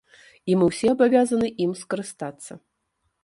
[0.51, 2.53] І мы ўсе абавязаны ім скарыстацца.